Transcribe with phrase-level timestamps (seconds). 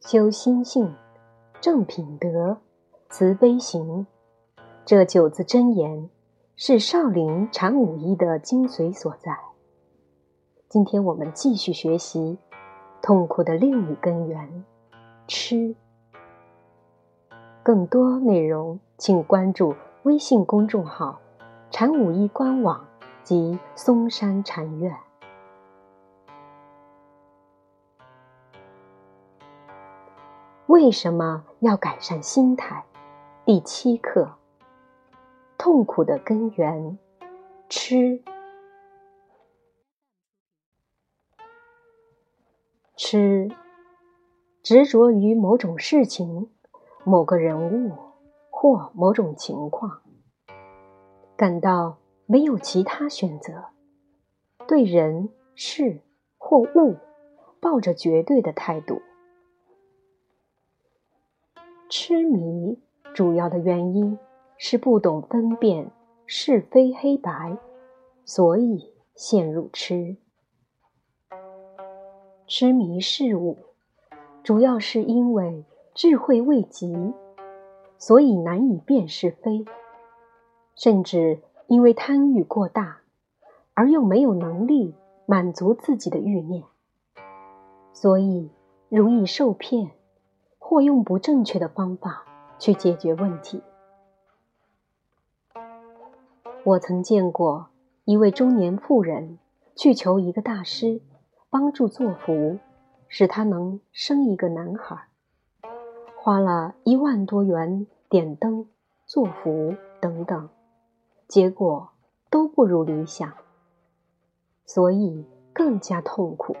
[0.00, 0.94] 修心性，
[1.60, 2.58] 正品德，
[3.08, 4.06] 慈悲行，
[4.84, 6.08] 这九字真言
[6.54, 9.36] 是少林禅武医的精髓所在。
[10.68, 12.38] 今天我们继续学习
[13.02, 14.64] 痛苦的另一根源——
[15.26, 15.74] 吃。
[17.64, 21.18] 更多内容，请关注微信公众号
[21.72, 22.86] “禅武医官网”
[23.26, 24.96] 及嵩山禅院。
[30.66, 32.84] 为什么要改善心态？
[33.44, 34.36] 第七课：
[35.58, 36.96] 痛苦的根源，
[37.68, 38.22] 吃。
[42.94, 43.50] 吃，
[44.62, 46.48] 执着于某种事情、
[47.02, 47.92] 某个人物
[48.50, 50.00] 或某种情况，
[51.36, 53.66] 感到没有其他选择，
[54.66, 56.00] 对人事
[56.36, 56.96] 或物
[57.60, 59.00] 抱着绝对的态度。
[61.88, 62.80] 痴迷
[63.14, 64.18] 主要的原因
[64.58, 65.92] 是不懂分辨
[66.26, 67.56] 是非黑白，
[68.24, 70.16] 所以陷入痴。
[72.48, 73.56] 痴迷事物，
[74.42, 75.64] 主要是因为
[75.94, 77.14] 智慧未及，
[77.98, 79.64] 所以难以辨是非；
[80.74, 82.98] 甚至因为贪欲过大，
[83.74, 84.94] 而又没有能力
[85.26, 86.64] 满足自己的欲念，
[87.92, 88.50] 所以
[88.88, 89.92] 容易受骗。
[90.68, 92.24] 或用不正确的方法
[92.58, 93.62] 去解决问题。
[96.64, 97.68] 我曾见过
[98.04, 99.38] 一位中年妇人
[99.76, 101.00] 去求一个大师
[101.50, 102.58] 帮助做福，
[103.06, 105.06] 使他能生一个男孩，
[106.16, 108.66] 花了一万多元点灯、
[109.06, 110.48] 做福等等，
[111.28, 111.90] 结果
[112.30, 113.32] 都不如理想，
[114.64, 116.56] 所以更加痛苦。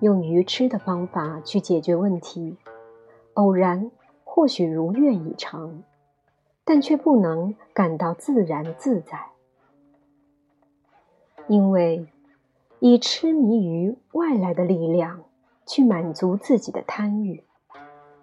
[0.00, 2.56] 用愚痴的方法去解决问题，
[3.34, 3.90] 偶然
[4.24, 5.82] 或许如愿以偿，
[6.64, 9.30] 但却不能感到自然自在，
[11.46, 12.06] 因为
[12.80, 15.22] 以痴迷于外来的力量
[15.66, 17.44] 去满足自己的贪欲，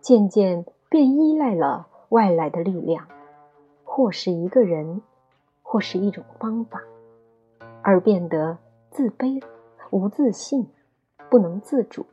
[0.00, 3.06] 渐渐便依赖了外来的力量，
[3.98, 5.02] 或是一个人，
[5.60, 6.80] 或是一种方法，
[7.82, 8.56] 而变得
[8.92, 9.42] 自卑、
[9.90, 10.68] 无自信。
[11.28, 12.06] 不能自主，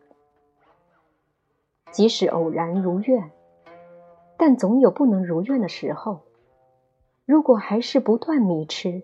[1.92, 3.30] 即使偶然如愿，
[4.36, 6.22] 但总有不能如愿的时候。
[7.24, 9.04] 如果还是不断迷痴，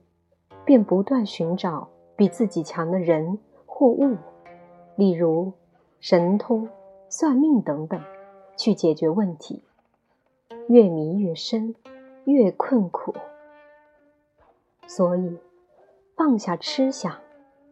[0.66, 3.38] 便不断寻找比自己强的人
[3.68, 4.18] 或物，
[4.96, 5.54] 例如
[6.00, 6.68] 神通、
[7.10, 8.02] 算命等等，
[8.58, 9.64] 去解决问题。
[10.68, 11.76] 越迷越深，
[12.26, 13.14] 越困苦。
[14.88, 15.38] 所以，
[16.16, 17.14] 放下痴想，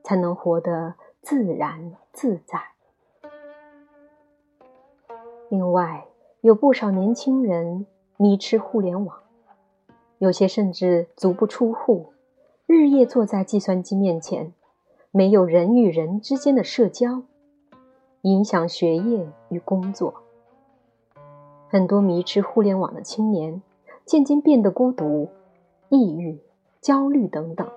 [0.04, 0.96] 才能活得。
[1.22, 2.60] 自然自在。
[5.50, 6.08] 另外，
[6.40, 9.22] 有不少年轻人迷痴互联网，
[10.18, 12.14] 有些甚至足不出户，
[12.66, 14.54] 日夜坐在计算机面前，
[15.12, 17.24] 没有人与人之间的社交，
[18.22, 20.24] 影响学业与工作。
[21.68, 23.62] 很多迷痴互联网的青年，
[24.10, 25.30] 渐渐变得孤独、
[25.90, 26.42] 抑郁、
[26.82, 27.70] 焦虑等等，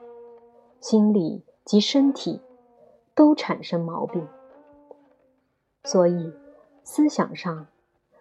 [0.81, 2.41] 心理及身体。
[3.15, 4.27] 都产生毛病，
[5.85, 6.33] 所以
[6.83, 7.67] 思想上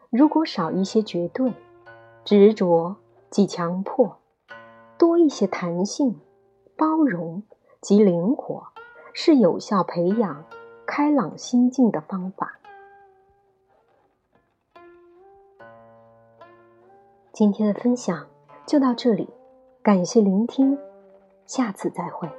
[0.10, 1.54] 如果少一些绝对、
[2.26, 2.98] 执着
[3.30, 4.18] 及强迫，
[4.98, 6.20] 多一些弹性、
[6.76, 7.44] 包容
[7.80, 8.68] 及灵活，
[9.14, 10.44] 是有效培养
[10.86, 12.60] 开朗心境的方法。
[17.42, 18.28] 今天的分享
[18.68, 19.28] 就到这里，
[19.82, 20.78] 感谢聆听，
[21.48, 22.30] 下次再会。